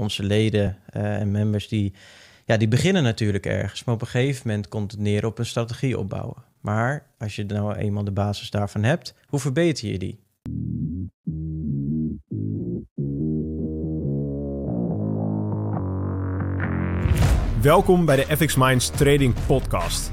[0.00, 1.92] onze leden eh, en members, die,
[2.44, 3.84] ja, die beginnen natuurlijk ergens.
[3.84, 6.42] Maar op een gegeven moment komt het neer op een strategie opbouwen.
[6.60, 10.18] Maar als je nou eenmaal de basis daarvan hebt, hoe verbeter je die?
[17.62, 20.12] Welkom bij de FX Minds Trading Podcast.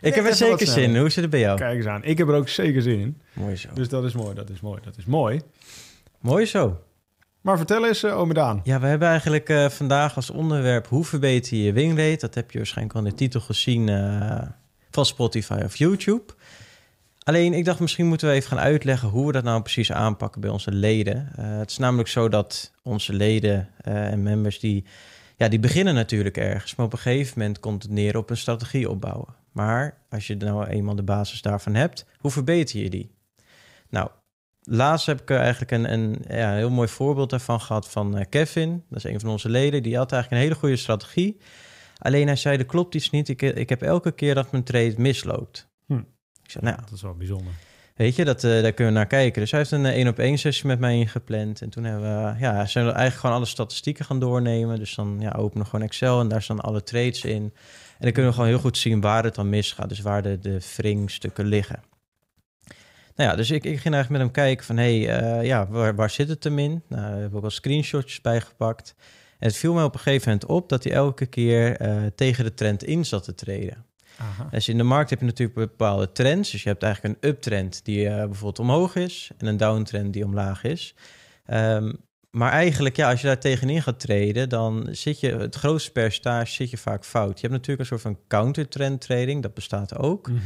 [0.00, 0.96] Ik heb er zeker zin in.
[0.96, 1.58] Hoe zit het bij jou?
[1.58, 2.04] Kijk eens aan.
[2.04, 3.20] Ik heb er ook zeker zin in.
[3.32, 3.68] Mooi zo.
[3.74, 5.40] Dus dat is mooi, dat is mooi, dat is mooi.
[6.20, 6.80] Mooi zo.
[7.40, 8.60] Maar vertel eens, uh, ome Daan.
[8.64, 12.16] Ja, we hebben eigenlijk eh, vandaag als onderwerp hoe verbeter je je wingrate.
[12.16, 14.42] Dat heb je waarschijnlijk al in de titel gezien eh,
[14.90, 16.32] van Spotify of YouTube.
[17.22, 20.40] Alleen, ik dacht misschien moeten we even gaan uitleggen hoe we dat nou precies aanpakken
[20.40, 21.28] bij onze leden.
[21.36, 24.84] Het is namelijk zo dat onze leden en members die,
[25.36, 26.74] ja, die beginnen natuurlijk ergens.
[26.74, 29.37] Maar op een gegeven moment komt het neer op een strategie opbouwen.
[29.52, 33.10] Maar als je nou eenmaal de basis daarvan hebt, hoe verbeter je die?
[33.88, 34.10] Nou,
[34.62, 38.84] laatst heb ik eigenlijk een, een ja, heel mooi voorbeeld daarvan gehad van eh, Kevin.
[38.88, 39.82] Dat is een van onze leden.
[39.82, 41.40] Die had eigenlijk een hele goede strategie.
[41.98, 43.28] Alleen hij zei, er klopt iets niet.
[43.28, 45.68] Ik, ik heb elke keer dat mijn trade misloopt.
[45.86, 46.02] Hm.
[46.42, 47.52] Ik zei, nou, Dat is wel bijzonder.
[47.98, 49.40] Weet je, dat, eh, daar kunnen we naar kijken.
[49.40, 51.62] Dus hij heeft een één-op-één sessie met mij ingepland.
[51.62, 54.78] En toen hebben we, ja, zijn we eigenlijk gewoon alle statistieken gaan doornemen.
[54.78, 57.42] Dus dan ja, openen we gewoon Excel en daar staan alle trades in.
[57.42, 59.88] En dan kunnen we gewoon heel goed zien waar het dan misgaat.
[59.88, 61.82] Dus waar de, de wringstukken liggen.
[63.16, 64.76] Nou ja, dus ik, ik ging eigenlijk met hem kijken van...
[64.76, 66.82] hé, hey, eh, ja, waar, waar zit het hem in?
[66.88, 68.94] Nou, we hebben ook al screenshotjes bijgepakt.
[69.38, 70.68] En het viel mij op een gegeven moment op...
[70.68, 73.87] dat hij elke keer eh, tegen de trend in zat te treden.
[74.18, 74.48] Aha.
[74.50, 76.50] Dus in de markt heb je natuurlijk bepaalde trends.
[76.50, 79.30] Dus je hebt eigenlijk een uptrend die eh, bijvoorbeeld omhoog is...
[79.38, 80.94] en een downtrend die omlaag is.
[81.46, 81.92] Ehm,
[82.30, 84.48] maar eigenlijk, ja, als je daar tegenin gaat treden...
[84.48, 87.40] dan zit je, het grootste percentage zit je vaak fout.
[87.40, 89.42] Je hebt natuurlijk een soort van countertrend trading.
[89.42, 90.28] Dat bestaat ook.
[90.28, 90.38] Mhm.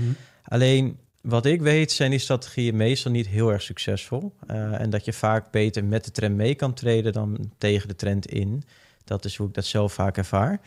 [0.43, 4.33] Alleen wat ik weet zijn die strategieën meestal niet heel erg succesvol.
[4.47, 7.97] Eh, en dat je vaak beter met de trend mee kan treden dan tegen de
[7.97, 8.63] trend in.
[9.05, 10.61] Dat is hoe ik dat zelf vaak ervaar.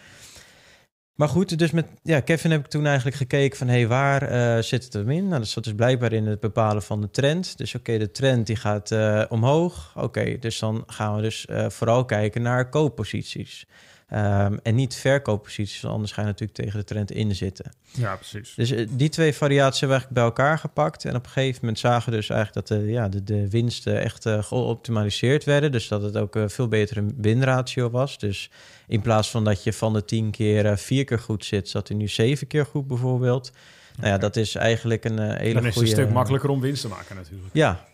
[1.15, 3.67] Maar goed, dus met ja, Kevin heb ik toen eigenlijk gekeken van...
[3.67, 5.27] hé, hey, waar eh, zit het hem in?
[5.27, 7.57] Nou, dat zat dus blijkbaar in het bepalen van de trend.
[7.57, 9.93] Dus oké, de trend die gaat eh, omhoog.
[9.95, 13.65] Oké, dus dan gaan we dus eh, vooral kijken naar koopposities.
[14.07, 17.71] Ehm, en niet verkoopposities, anders ga je natuurlijk tegen de trend in zitten.
[17.91, 18.53] Ja, precies.
[18.55, 21.05] Dus eh, die twee variaties hebben we eigenlijk bij elkaar gepakt.
[21.05, 24.01] En op een gegeven moment zagen we dus eigenlijk dat de, ja, de, de winsten
[24.01, 25.71] echt eh, geoptimaliseerd werden.
[25.71, 28.17] Dus dat het ook een veel betere winratio was.
[28.19, 28.49] Dus
[28.87, 31.87] in plaats van dat je van de tien keer eh, vier keer goed zit, zat
[31.87, 33.51] hij nu zeven keer goed bijvoorbeeld.
[33.97, 35.89] Nou ja, dat is eigenlijk een eh, hele Dan is het goede...
[35.89, 37.49] een stuk makkelijker om winst te maken natuurlijk.
[37.53, 37.85] Ja,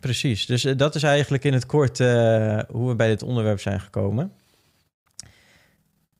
[0.00, 0.46] precies.
[0.46, 3.80] Dus eh, dat is eigenlijk in het kort eh, hoe we bij dit onderwerp zijn
[3.80, 4.32] gekomen.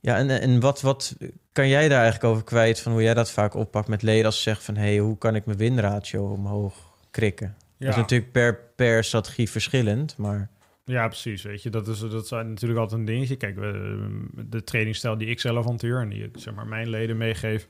[0.06, 1.16] Ja, en, en wat, wat
[1.52, 4.36] kan jij daar eigenlijk over kwijt van hoe jij dat vaak oppakt met leden als
[4.36, 6.74] ze zeggen van hé, hey, hoe kan ik mijn winratio omhoog
[7.10, 7.54] krikken?
[7.78, 10.48] Dat is Ja, natuurlijk per, per strategie verschillend, maar
[10.84, 11.42] ja, precies.
[11.42, 13.36] Weet je, dat is, dat is natuurlijk altijd een dingetje.
[13.36, 17.16] Kijk, we- de tradingstijl die ik zelf hanteer en die ik zeg maar mijn leden
[17.16, 17.68] meegeef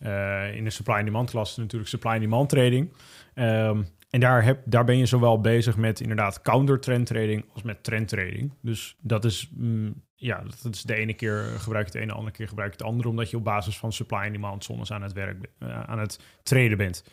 [0.00, 2.92] eh, in de supply and demand klas is natuurlijk supply and demand trading.
[3.34, 7.62] Ehm, en daar, heb, daar ben je zowel bezig met inderdaad counter trend trading als
[7.62, 8.52] met trend trading.
[8.60, 12.18] Dus dat is, mm, ja, dat is de ene keer gebruik je het ene, de
[12.18, 14.92] andere keer gebruik je het andere, omdat je op basis van supply and demand zones
[14.92, 17.04] aan het werk, eh, aan het traden bent.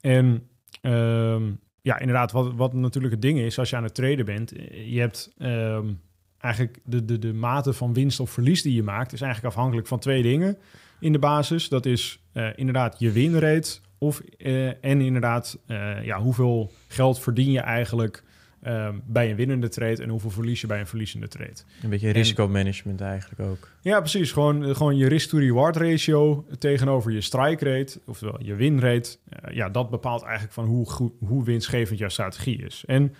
[0.00, 0.48] En
[0.80, 1.50] ehm,
[1.82, 4.92] ja, inderdaad, wat, wat natuurlijk het ding is als je aan het traden bent, eh,
[4.92, 5.92] je hebt ehm,
[6.38, 9.88] eigenlijk de, de, de mate van winst of verlies die je maakt, is eigenlijk afhankelijk
[9.88, 10.58] van twee dingen
[11.00, 11.68] in de basis.
[11.68, 17.50] Dat is eh, inderdaad je winrate of, eh, en inderdaad eh, ja, hoeveel geld verdien
[17.50, 18.22] je eigenlijk
[18.66, 21.56] ehm, bij een winnende trade en hoeveel verlies je bij een verliezende trade.
[21.82, 23.68] een beetje risicomanagement eigenlijk ook.
[23.80, 24.32] Ja, precies.
[24.32, 29.16] Gewoon, eh, gewoon je risk-to-reward ratio tegenover je strike rate, oftewel je win rate.
[29.28, 32.84] Eh, ja, dat bepaalt eigenlijk van hoe, goed, hoe winstgevend jouw strategie is.
[32.86, 33.14] En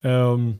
[0.00, 0.52] ehm,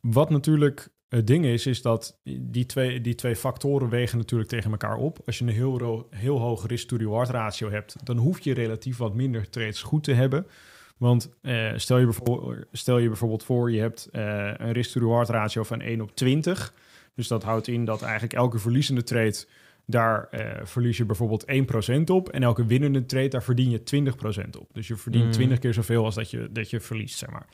[0.00, 4.70] wat natuurlijk het ding is, is dat die twee, die twee factoren wegen natuurlijk tegen
[4.70, 5.18] elkaar op.
[5.26, 9.50] Als je een heel, heel hoog risk-to-reward ratio hebt, dan hoef je relatief wat minder
[9.50, 10.46] trades goed te hebben.
[10.96, 15.62] Want eh, stel, je bijvoorbeeld, stel je bijvoorbeeld voor, je hebt eh, een risk-to-reward ratio
[15.62, 16.74] van 1 op 20.
[17.14, 19.44] Dus dat houdt in dat eigenlijk elke verliezende trade,
[19.86, 22.28] daar eh, verlies je bijvoorbeeld 1% op.
[22.28, 24.68] En elke winnende trade, daar verdien je 20% op.
[24.72, 25.30] Dus je verdient Mm.
[25.32, 27.46] 20 keer zoveel als dat je, dat je verliest, zeg maar.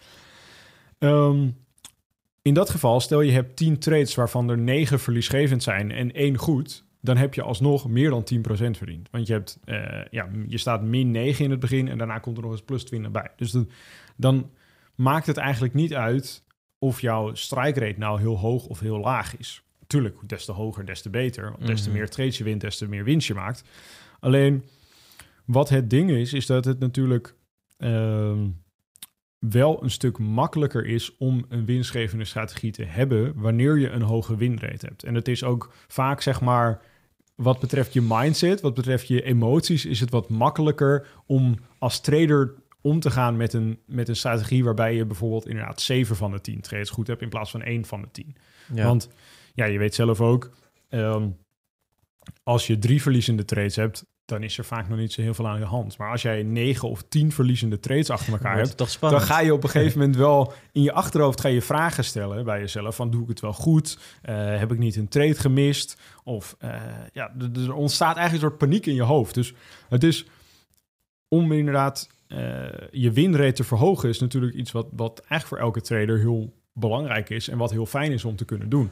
[0.98, 1.48] Ehm,
[2.42, 6.36] in dat geval, stel je hebt 10 trades waarvan er 9 verliesgevend zijn en één
[6.36, 9.08] goed, dan heb je alsnog meer dan 10% verdiend.
[9.10, 12.36] Want je, hebt, eh, ja, je staat min 9 in het begin en daarna komt
[12.36, 13.30] er nog eens plus 20 bij.
[13.36, 13.68] Dus dan,
[14.16, 14.50] dan
[14.94, 16.44] maakt het eigenlijk niet uit
[16.78, 19.62] of jouw strike rate nou heel hoog of heel laag is.
[19.86, 21.44] Tuurlijk, des te hoger, des te beter.
[21.50, 21.98] Want des te Mhm.
[21.98, 23.64] meer trades je wint, des te meer winst je maakt.
[24.20, 24.64] Alleen,
[25.44, 27.34] wat het ding is, is dat het natuurlijk
[27.78, 28.48] ehm,
[29.38, 34.36] wel een stuk makkelijker is om een winstgevende strategie te hebben wanneer je een hoge
[34.36, 35.04] winrate hebt.
[35.04, 36.82] En het is ook vaak, zeg maar,
[37.40, 42.54] wat betreft je mindset, wat betreft je emoties, is het wat makkelijker om als trader
[42.80, 46.40] om te gaan met een, met een strategie waarbij je bijvoorbeeld inderdaad 7 van de
[46.40, 48.36] 10 trades goed hebt in plaats van 1 van de 10.
[48.74, 48.84] Ja.
[48.84, 49.08] Want
[49.54, 50.50] ja, je weet zelf ook,
[50.88, 51.28] ehm,
[52.42, 55.48] als je drie verliezende trades hebt, dan is er vaak nog niet zo heel veel
[55.48, 55.98] aan de hand.
[55.98, 59.62] Maar als jij 9 of 10 verliezende trades achter elkaar hebt, dan ga je op
[59.62, 63.22] een gegeven moment wel in je achterhoofd ga je vragen stellen bij jezelf van doe
[63.22, 63.98] ik het wel goed?
[64.22, 66.00] Eh, heb ik niet een trade gemist?
[66.24, 66.70] Of eh,
[67.12, 69.34] ja, er ontstaat eigenlijk een soort paniek in je hoofd.
[69.34, 69.54] Dus
[69.88, 70.26] het is
[71.28, 72.38] om inderdaad eh,
[72.90, 77.30] je winrate te verhogen is natuurlijk iets wat, wat eigenlijk voor elke trader heel belangrijk
[77.30, 78.90] is en wat heel fijn is om te kunnen doen.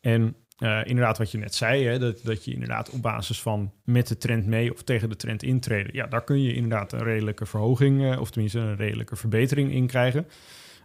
[0.00, 3.72] En eh, inderdaad, wat je net zei, hè, dat, dat je inderdaad op basis van
[3.84, 7.02] met de trend mee of tegen de trend intreden, ja, daar kun je inderdaad een
[7.02, 10.26] redelijke verhoging, eh, of tenminste een redelijke verbetering in krijgen.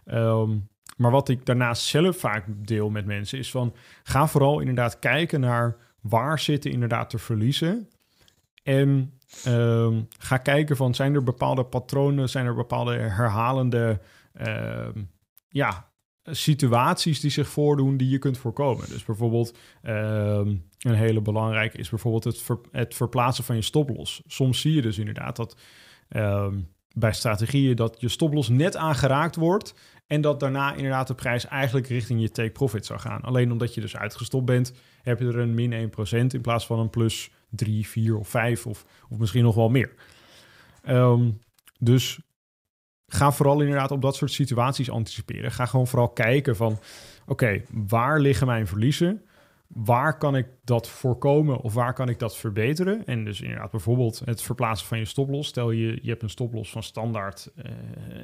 [0.04, 0.56] Ehm,
[0.96, 5.40] maar wat ik daarnaast zelf vaak deel met mensen is van, ga vooral inderdaad kijken
[5.40, 7.88] naar waar zitten inderdaad te verliezen.
[8.62, 14.00] En ehm, ga kijken van, zijn er bepaalde patronen, zijn er bepaalde herhalende
[14.32, 15.02] ehm,
[15.48, 15.89] ja,
[16.24, 18.88] situaties die zich voordoen die je kunt voorkomen.
[18.88, 24.22] Dus bijvoorbeeld ehm, een hele belangrijke is bijvoorbeeld het, het verplaatsen van je stoploss.
[24.26, 25.56] Soms zie je dus inderdaad dat
[26.08, 26.58] ehm,
[26.92, 29.74] bij strategieën dat je stoploss net aangeraakt wordt
[30.06, 33.20] en dat daarna inderdaad de prijs eigenlijk richting je take profit zou gaan.
[33.20, 34.72] Alleen omdat je dus uitgestopt bent,
[35.02, 38.66] heb je er een min 1% in plaats van een plus 3, 4 of 5
[38.66, 39.94] of, of misschien nog wel meer.
[40.82, 41.30] Ehm,
[41.78, 42.20] dus
[43.12, 45.52] ga vooral inderdaad op dat soort situaties anticiperen.
[45.52, 46.78] Ga gewoon vooral kijken van,
[47.26, 49.22] oké, waar liggen mijn verliezen?
[49.66, 53.06] Waar kan ik dat voorkomen of waar kan ik dat verbeteren?
[53.06, 55.48] En dus inderdaad bijvoorbeeld het verplaatsen van je stoploss.
[55.48, 57.72] Stel je, je hebt een stoploss van standaard eh,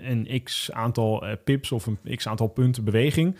[0.02, 3.36] een x aantal eh, pips of een x aantal punten beweging.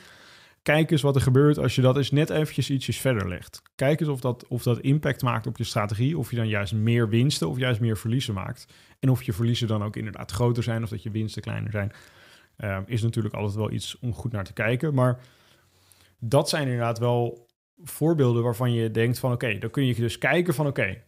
[0.67, 3.63] Kijk eens wat er gebeurt als je dat eens net eventjes ietsjes verder legt.
[3.75, 6.19] Kijk eens of dat, of dat impact maakt op je strategie.
[6.19, 8.67] Of je dan juist meer winsten of juist meer verliezen maakt.
[9.01, 11.93] En of je verliezen dan ook inderdaad groter zijn of dat je winsten kleiner zijn.
[12.57, 14.95] Eh, is natuurlijk altijd wel iets om goed naar te kijken.
[14.95, 15.21] Maar
[16.19, 17.47] dat zijn inderdaad wel
[17.83, 19.33] voorbeelden waarvan je denkt van...
[19.33, 21.03] oké, dan kun je dus kijken van oké,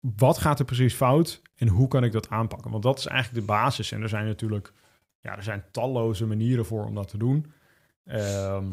[0.00, 2.70] wat gaat er precies fout en hoe kan ik dat aanpakken?
[2.70, 3.92] Want dat is eigenlijk de basis.
[3.92, 4.72] En er zijn natuurlijk
[5.20, 7.52] ja, er zijn talloze manieren voor om dat te doen.
[8.08, 8.64] Ehm,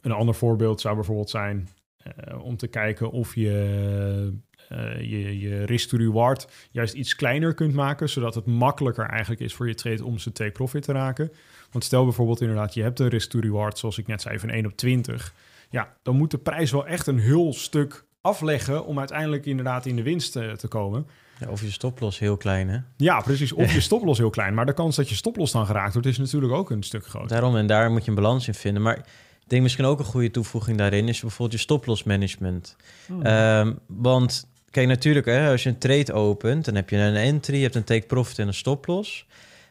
[0.00, 5.64] een ander voorbeeld zou bijvoorbeeld zijn eh, om te kijken of je eh, je, je
[5.64, 9.74] risk to reward juist iets kleiner kunt maken, zodat het makkelijker eigenlijk is voor je
[9.74, 11.32] trade om ze take profit te raken.
[11.70, 14.48] Want stel bijvoorbeeld inderdaad, je hebt een risk to reward, zoals ik net zei, van
[14.48, 15.34] 1 op 20.
[15.70, 19.96] Ja, dan moet de prijs wel echt een heel stuk afleggen om uiteindelijk inderdaad in
[19.96, 21.06] de winst eh, te komen.
[21.38, 22.78] Ja, of je stoploss heel klein, hè?
[22.96, 23.52] Ja, precies.
[23.52, 24.54] Of je stoploss heel klein.
[24.54, 27.28] Maar de kans dat je stoploss dan geraakt wordt, is natuurlijk ook een stuk groter.
[27.28, 28.82] Daarom, en daar moet je een balans in vinden.
[28.82, 32.76] Maar ik denk misschien ook een goede toevoeging daarin is bijvoorbeeld je stoploss management.
[33.22, 37.56] Ehm, want kijk, natuurlijk, hè, als je een trade opent, dan heb je een entry,
[37.56, 39.26] je hebt een take profit en een stoploss.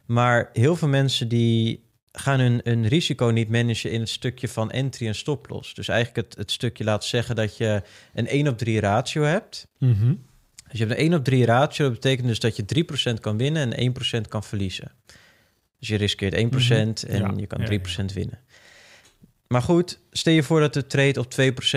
[0.06, 4.72] Maar heel veel mensen die gaan hun, hun risico niet managen in het stukje van
[4.72, 5.74] entry en stoploss.
[5.74, 7.82] Dus eigenlijk het, het stukje laat zeggen dat je
[8.14, 9.68] een 1 op 3 ratio hebt.
[9.78, 10.14] Mhm.
[10.70, 12.64] Dus je hebt een 1 op 3 ratio, dat betekent dus dat je
[13.14, 14.92] 3% kan winnen en 1% kan verliezen.
[15.80, 18.40] Dus je riskeert 1% en Ja, je kan ja, 3% winnen.
[19.48, 21.36] Maar goed, stel je voor dat de trade op 2%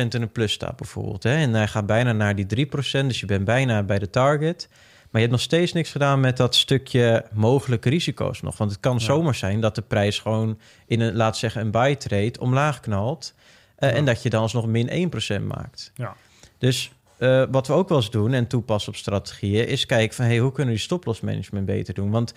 [0.09, 1.23] in een plus staat bijvoorbeeld.
[1.23, 1.37] Hè?
[1.37, 4.69] En hij gaat bijna naar die 3%, dus je bent bijna bij de target.
[5.12, 8.57] Maar je hebt nog steeds niks gedaan met dat stukje mogelijke risico's nog.
[8.57, 8.99] Want het kan Ja.
[8.99, 13.35] zomaar zijn dat de prijs gewoon in een, laat zeggen, een buy trade omlaag knalt.
[13.76, 13.95] eh, Ja.
[13.97, 15.92] En dat je dan alsnog min 1% maakt.
[15.95, 16.16] Ja.
[16.59, 20.25] Dus eh, wat we ook wel eens doen en toepassen op strategieën, is kijken van
[20.25, 22.11] hey, hoe kunnen we die stoploss management beter doen?
[22.11, 22.35] Want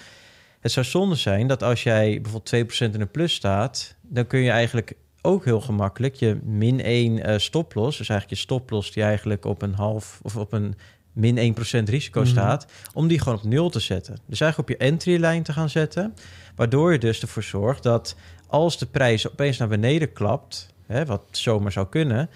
[0.60, 4.40] het zou zonde zijn dat als jij bijvoorbeeld 2% in een plus staat, dan kun
[4.40, 9.04] je eigenlijk ook heel gemakkelijk je min 1 eh stoploss, dus eigenlijk je stoploss die
[9.04, 10.76] eigenlijk op een half of op een
[11.16, 12.30] min 1% risico Mhm.
[12.30, 14.18] staat, om die gewoon op nul te zetten.
[14.26, 16.14] Dus eigenlijk op je entry-lijn te gaan zetten,
[16.56, 18.16] waardoor je dus ervoor zorgt dat
[18.48, 22.30] als de prijs opeens naar beneden klapt, hè, wat zomaar zou kunnen,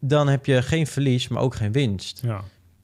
[0.00, 2.22] dan heb je geen verlies, maar ook geen winst.
[2.24, 2.40] Ja.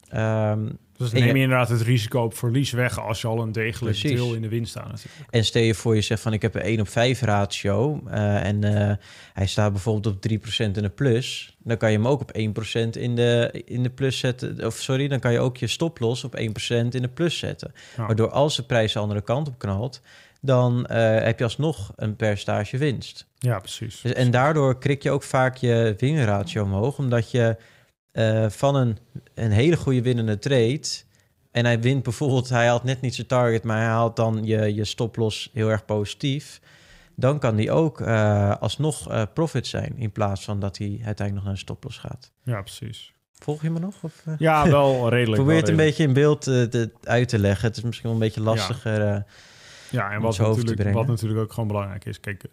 [0.09, 3.51] Ehm, Dus dan neem je- inderdaad het risico op verlies weg als je al een
[3.51, 4.19] degelijk Precies.
[4.19, 4.87] deel in de winst staat.
[4.91, 5.15] natuurlijk.
[5.29, 8.43] En stel je voor, je zegt van ik heb een 1 op 5 ratio eh,
[8.45, 8.95] en eh,
[9.33, 11.57] hij staat bijvoorbeeld op 3% in de plus.
[11.63, 14.65] Dan kan je hem ook op 1% in de, in de plus zetten.
[14.65, 16.41] Of sorry, dan kan je ook je stoploss op 1%
[16.95, 17.73] in de plus zetten.
[17.97, 18.05] Ja.
[18.05, 20.01] Waardoor als de prijs de andere kant op knalt,
[20.41, 23.25] dan eh, heb je alsnog een percentage winst.
[23.39, 24.01] Ja, precies.
[24.01, 27.55] Dus, en daardoor krik je ook vaak je winratio omhoog, omdat je
[28.13, 28.97] eh, van een,
[29.33, 30.81] een hele goede winnende trade.
[31.51, 34.73] En hij wint bijvoorbeeld, hij haalt net niet zijn target, maar hij haalt dan je,
[34.75, 36.61] je stoploss heel erg positief.
[37.15, 41.33] Dan kan die ook eh, alsnog eh, profit zijn, in plaats van dat hij uiteindelijk
[41.33, 42.31] nog naar een stoploss gaat.
[42.43, 43.13] Ja, precies.
[43.39, 43.95] Volg je me nog?
[44.01, 44.23] Of?
[44.37, 45.35] Ja, wel redelijk.
[45.41, 47.67] Probeer wel het een beetje in beeld te- uit te leggen.
[47.67, 49.25] Het is misschien wel een beetje lastiger.
[49.93, 52.19] Ja, en wat natuurlijk, wat natuurlijk ook gewoon belangrijk is.
[52.19, 52.43] Kijk,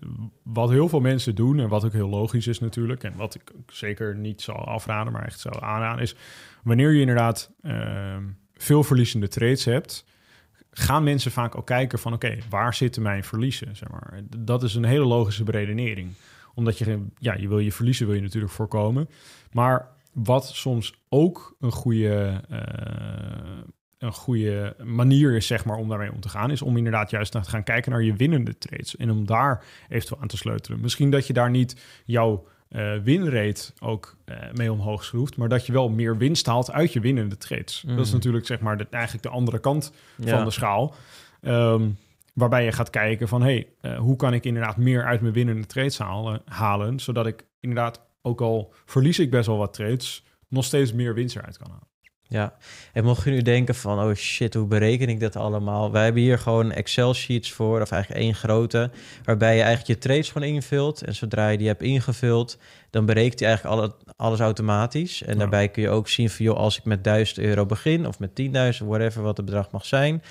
[0.43, 3.05] wat heel veel mensen doen en wat ook heel logisch is natuurlijk...
[3.05, 6.03] en wat ik zeker niet zal afraden, maar echt zou aanraden...
[6.03, 6.15] is
[6.63, 10.05] wanneer je inderdaad ehm, veel verliezende trades hebt...
[10.71, 12.13] gaan mensen vaak ook kijken van...
[12.13, 13.77] oké, waar zitten mijn verliezen?
[13.77, 14.21] Zeg maar.
[14.39, 16.11] Dat is een hele logische beredenering.
[16.55, 19.09] Omdat je, ja, je wil je verliezen wil je natuurlijk voorkomen.
[19.53, 22.61] Maar wat soms ook een goede eh,
[24.01, 27.33] een goede manier is, zeg maar, om daarmee om te gaan, is om inderdaad juist
[27.33, 30.81] naar te gaan kijken naar je winnende trades en om daar eventueel aan te sleutelen.
[30.81, 35.67] Misschien dat je daar niet jouw eh winrate ook eh, mee omhoog schroeft, maar dat
[35.67, 37.83] je wel meer winst haalt uit je winnende trades.
[37.83, 37.97] Mm.
[37.97, 40.37] Dat is natuurlijk zeg maar de, eigenlijk de andere kant ja.
[40.37, 40.95] van de schaal.
[41.41, 41.89] Ehm,
[42.35, 45.67] waarbij je gaat kijken van, hey, eh, hoe kan ik inderdaad meer uit mijn winnende
[45.67, 50.65] trades halen, halen, zodat ik inderdaad, ook al verlies ik best wel wat trades, nog
[50.65, 51.90] steeds meer winst eruit kan halen.
[52.31, 52.53] Ja,
[52.93, 55.93] en mocht je nu denken van, oh shit, hoe bereken ik dat allemaal?
[55.93, 58.91] Wij hebben hier gewoon Excel-sheets voor, of eigenlijk één grote,
[59.25, 61.03] waarbij je eigenlijk je trades gewoon invult.
[61.03, 62.59] En zodra je die hebt ingevuld,
[62.91, 65.23] dan berekent hij eigenlijk alle, alles automatisch.
[65.23, 65.39] En Ja.
[65.39, 68.31] daarbij kun je ook zien van, joh, als ik met 1000 euro begin, of met
[68.81, 70.23] 10.000, whatever wat het bedrag mag zijn.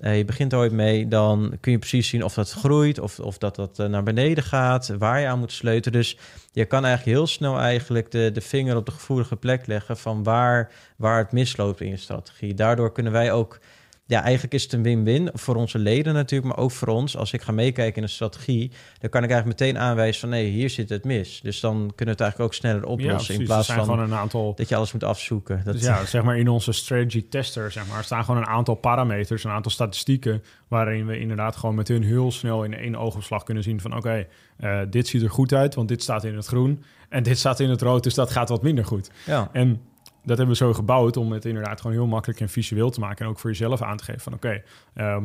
[0.00, 3.38] Eh, je begint ooit mee, dan kun je precies zien of dat groeit, of, of
[3.38, 5.98] dat dat eh, naar beneden gaat, waar je aan moet sleutelen.
[5.98, 6.18] Dus
[6.52, 10.22] je kan eigenlijk heel snel eigenlijk de, de vinger op de gevoelige plek leggen van
[10.22, 12.54] waar, waar het misloopt in je strategie.
[12.54, 13.58] Daardoor kunnen wij ook,
[14.06, 17.16] ja, eigenlijk is het een win-win voor onze leden natuurlijk, maar ook voor ons.
[17.16, 20.50] Als ik ga meekijken in een strategie, dan kan ik eigenlijk meteen aanwijzen van nee,
[20.50, 21.40] hier zit het mis.
[21.42, 24.54] Dus dan kunnen we het eigenlijk ook sneller oplossen in plaats van gewoon een aantal
[24.54, 25.60] dat je alles moet afzoeken.
[25.64, 28.74] Dat, Dus ja, zeg maar in onze strategy tester, zeg maar, staan gewoon een aantal
[28.74, 33.42] parameters, een aantal statistieken, waarin we inderdaad gewoon met hun heel snel in één oogopslag
[33.42, 36.46] kunnen zien van oké, eh, dit ziet er goed uit, want dit staat in het
[36.46, 39.10] groen en dit staat in het rood, dus dat gaat wat minder goed.
[39.26, 39.48] ja.
[39.52, 39.80] En
[40.24, 43.24] dat hebben we zo gebouwd om het inderdaad gewoon heel makkelijk en visueel te maken
[43.24, 44.62] en ook voor jezelf aan te geven van oké,
[44.94, 45.24] ehm,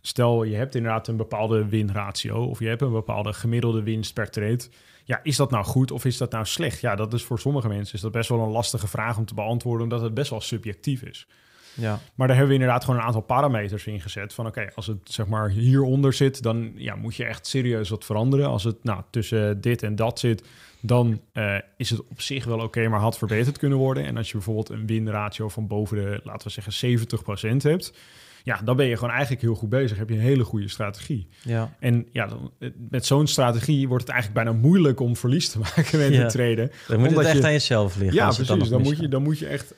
[0.00, 4.30] stel je hebt inderdaad een bepaalde winratio of je hebt een bepaalde gemiddelde winst per
[4.30, 4.64] trade.
[5.04, 6.80] Ja, is dat nou goed of is dat nou slecht?
[6.80, 9.34] Ja, dat is voor sommige mensen is dat best wel een lastige vraag om te
[9.34, 11.26] beantwoorden, omdat het best wel subjectief is.
[11.76, 12.00] Ja.
[12.14, 14.34] Maar daar hebben we inderdaad gewoon een aantal parameters in gezet.
[14.34, 18.04] Van oké, als het zeg maar hieronder zit, dan ja, moet je echt serieus wat
[18.04, 18.46] veranderen.
[18.48, 20.42] Als het nou tussen dit en dat zit,
[20.80, 24.04] dan eh, is het op zich wel oké, maar had verbeterd kunnen worden.
[24.04, 26.98] En als je bijvoorbeeld een winratio van boven de, laten we zeggen,
[27.54, 27.92] 70% hebt,
[28.42, 29.98] ja, dan ben je gewoon eigenlijk heel goed bezig.
[29.98, 31.26] Heb je een hele goede strategie.
[31.42, 31.74] ja.
[31.80, 35.58] En ja, dan, eh, met zo'n strategie wordt het eigenlijk bijna moeilijk om verlies te
[35.76, 36.22] maken met Ja.
[36.24, 36.70] de traden.
[36.88, 38.16] Dan moet het echt je- aan jezelf liggen.
[38.16, 38.46] Ja, precies.
[38.68, 39.74] Dan, moet je, dan moet je echt...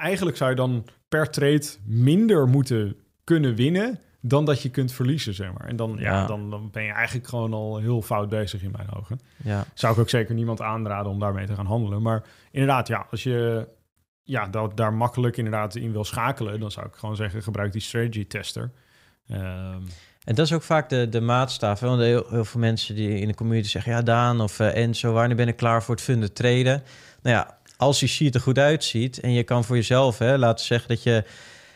[0.00, 4.00] Eigenlijk zou je dan per trade minder moeten kunnen winnen...
[4.20, 5.66] dan dat je kunt verliezen, zeg maar.
[5.66, 6.12] En dan, ja.
[6.12, 6.26] Ja.
[6.26, 9.20] dan, dan ben je eigenlijk gewoon al heel fout bezig in mijn ogen.
[9.44, 9.64] Ja.
[9.74, 12.02] Zou ik ook zeker niemand aanraden om daarmee te gaan handelen.
[12.02, 13.68] Maar inderdaad, ja, als je
[14.22, 16.60] ja, dat, daar makkelijk inderdaad in wil schakelen...
[16.60, 18.70] dan zou ik gewoon zeggen, gebruik die strategy tester.
[19.28, 19.82] Ehm,
[20.24, 21.80] En dat is ook vaak de, de maatstaf.
[21.80, 21.86] Hè?
[21.86, 23.92] Want heel, heel veel mensen die in de community zeggen...
[23.92, 26.82] ja, Daan of eh, Enzo, wanneer ben ik klaar voor het funded traden?
[27.22, 29.20] Nou ja, als je sheet er goed uitziet...
[29.20, 31.24] en je kan voor jezelf hè, laten zeggen dat je...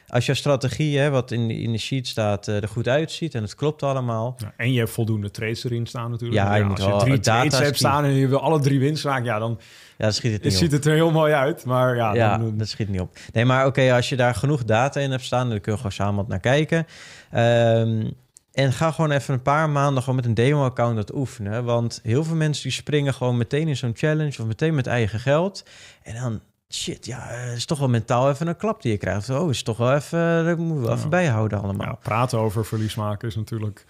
[0.08, 3.34] als je strategie, hè, wat in, in de sheet staat, eh, er goed uitziet...
[3.34, 4.34] en het klopt allemaal...
[4.38, 6.40] ja, en je hebt voldoende trades erin staan natuurlijk.
[6.40, 9.04] Ja, je moet als je drie trades hebt staan en je wil alle drie winst
[9.04, 9.24] maken...
[9.24, 9.60] ja, dan
[9.96, 10.68] ja, dat schiet het niet het op.
[10.68, 11.64] ziet het er heel mooi uit.
[11.64, 13.16] Maar ja, Ja, dan, dat schiet niet op.
[13.32, 15.92] Nee, maar oké, als je daar genoeg data in hebt staan, dan kun je gewoon
[15.92, 16.86] samen wat naar kijken.
[17.30, 18.10] Ehm,
[18.54, 21.64] en ga gewoon even een paar maanden gewoon met een demo-account dat oefenen.
[21.64, 25.20] Want heel veel mensen die springen gewoon meteen in zo'n challenge of meteen met eigen
[25.20, 25.64] geld.
[26.02, 29.30] En dan, shit, ja, is toch wel mentaal even een klap die je krijgt.
[29.30, 31.86] Oh, is toch wel even, dat moeten we wel even bijhouden allemaal.
[31.86, 33.84] Ja, praten over verlies maken is natuurlijk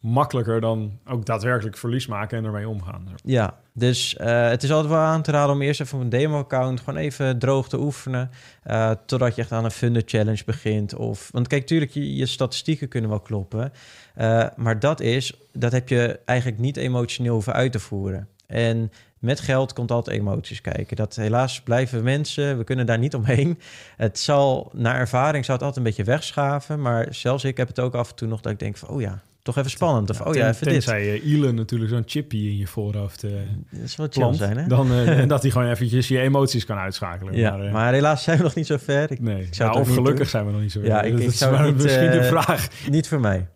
[0.00, 3.08] makkelijker dan ook daadwerkelijk verlies maken en ermee omgaan.
[3.24, 6.80] Ja, dus eh, het is altijd wel aan te raden om eerst even een demo-account
[6.80, 8.30] gewoon even droog te oefenen.
[8.62, 10.94] eh, totdat je echt aan een funded challenge begint.
[10.94, 13.72] Of, want kijk, tuurlijk, je, je statistieken kunnen wel kloppen.
[14.14, 18.28] eh, maar dat is, dat heb je eigenlijk niet emotioneel hoeven uit te voeren.
[18.46, 20.96] En met geld komt altijd emoties kijken.
[20.96, 23.58] Dat helaas blijven mensen, we kunnen daar niet omheen.
[23.96, 26.80] Het zal, naar ervaring zou het altijd een beetje wegschaven.
[26.80, 29.00] Maar zelfs ik heb het ook af en toe nog dat ik denk van, oh
[29.00, 30.10] ja, toch even spannend.
[30.10, 30.72] Of, oh ja, even dit.
[30.72, 33.30] Tenzij uh, Elon natuurlijk zo'n chippy in je voorhoofd uh,
[33.70, 34.66] Dat is wel chill zijn, hè?
[34.66, 37.36] Dan, uh, dat hij gewoon eventjes je emoties kan uitschakelen.
[37.36, 39.10] Ja, maar, maar helaas zijn we nog niet zo ver.
[39.10, 40.26] Ik, nee, ik zou nou, of gelukkig doen.
[40.26, 40.88] zijn we nog niet zo ver.
[40.88, 42.68] Ja, ik, dat ik zou niet, misschien de eh, vraag.
[42.90, 43.48] Niet voor mij.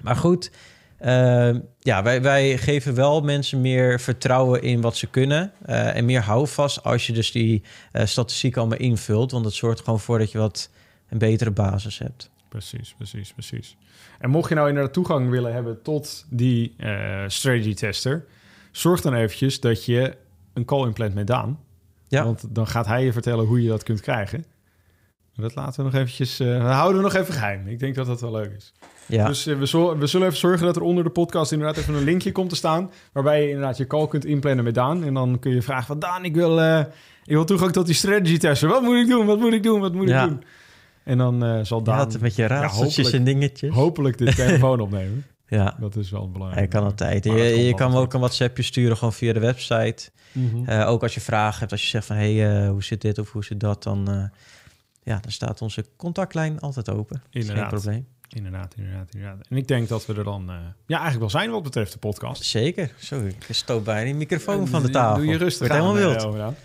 [0.00, 0.50] Maar goed,
[0.98, 5.52] eh, ja, wij, wij geven wel mensen meer vertrouwen in wat ze kunnen.
[5.64, 9.30] eh, en meer houvast als je dus die eh statistiek allemaal invult.
[9.30, 10.70] Want het zorgt gewoon voor dat je wat
[11.08, 12.30] een betere basis hebt.
[12.48, 13.76] Precies, precies, precies.
[14.18, 18.24] En mocht je nou inderdaad toegang willen hebben tot die eh, strategy tester,
[18.72, 20.16] zorg dan eventjes dat je
[20.54, 21.60] een call inplant met Daan.
[22.08, 22.24] Ja.
[22.24, 24.44] Want dan gaat hij je vertellen hoe je dat kunt krijgen.
[25.34, 27.66] Maar Dat laten we nog eventjes, dat houden we nog even geheim.
[27.66, 28.72] Ik denk dat dat wel leuk is.
[29.06, 31.76] Ja, Dus eh, we, zul- we zullen even zorgen dat er onder de podcast inderdaad
[31.76, 32.90] even een linkje komt te staan.
[33.12, 35.04] Waarbij je inderdaad je call kunt inplannen met Daan.
[35.04, 36.58] En dan kun je vragen van Daan, ik wil,
[37.24, 38.68] ik wil toegang tot die strategy tester.
[38.68, 39.26] Wat moet ik doen?
[39.26, 39.80] Wat moet ik doen?
[39.80, 40.22] Wat moet Ja.
[40.22, 40.42] ik doen?
[41.08, 43.74] En dan eh, zal je had met je raadseltjes en dingetjes.
[43.74, 45.26] hopelijk de telefoon opnemen.
[45.46, 46.60] Ja, Dat is wel belangrijk.
[46.72, 47.24] hij kan altijd.
[47.24, 50.10] Je, dat je kan ook een WhatsAppje sturen gewoon via de website.
[50.32, 50.64] Mhm.
[50.64, 52.16] Eh, ook als je vragen hebt, als je zegt van...
[52.16, 54.30] hé, hey, eh, hoe zit dit of hoe zit dat, dan...
[55.02, 57.16] ja, dan staat onze contactlijn altijd open.
[57.16, 57.68] Dat is geen Inderdaad.
[57.68, 58.06] probleem.
[58.28, 59.46] Inderdaad, inderdaad, inderdaad.
[59.48, 60.44] En ik denk dat we er dan
[60.86, 62.44] ja, eigenlijk wel zijn wat betreft de podcast.
[62.44, 62.92] Zeker.
[62.98, 65.22] Zo, ik stoot bijna die microfoon van de tafel.
[65.22, 66.56] Doe je rustig Wordt aan, helemaal wild.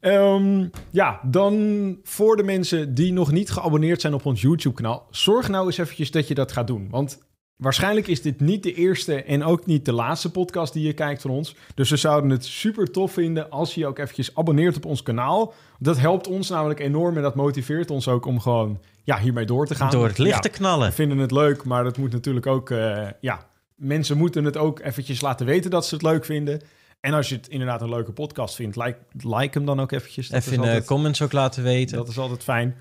[0.00, 5.48] Ehm, ja, dan voor de mensen die nog niet geabonneerd zijn op ons YouTube-kanaal, zorg
[5.48, 6.88] nou eens eventjes dat je dat gaat doen.
[6.90, 7.18] Want
[7.56, 11.22] waarschijnlijk is dit niet de eerste en ook niet de laatste podcast die je kijkt
[11.22, 11.54] van ons.
[11.74, 15.02] Dus we zouden het super tof vinden als je je ook eventjes abonneert op ons
[15.02, 15.52] kanaal.
[15.78, 19.66] Dat helpt ons namelijk enorm en dat motiveert ons ook om gewoon ja, hiermee door
[19.66, 19.90] te gaan.
[19.90, 20.88] Door het licht Ja, te knallen.
[20.88, 22.70] we vinden het leuk, maar dat moet natuurlijk ook...
[22.70, 26.60] eh, ja, mensen moeten het ook eventjes laten weten dat ze het leuk vinden.
[27.08, 30.28] En als je het inderdaad een leuke podcast vindt, like, like hem dan ook eventjes.
[30.28, 31.96] Dat Even in de comments ook laten weten.
[31.96, 32.76] Dat is altijd fijn.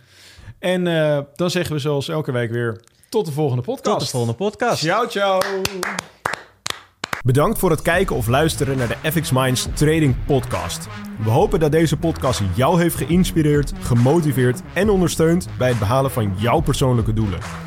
[0.59, 2.81] En eh, dan zeggen we zoals elke week weer...
[3.09, 3.97] Tot de volgende podcast.
[3.97, 4.83] Tot de volgende podcast.
[4.83, 5.39] Ciao, ciao.
[7.23, 10.87] Bedankt voor het kijken of luisteren naar de FX Minds Trading Podcast.
[11.23, 16.35] We hopen dat deze podcast jou heeft geïnspireerd, gemotiveerd en ondersteund bij het behalen van
[16.37, 17.66] jouw persoonlijke doelen.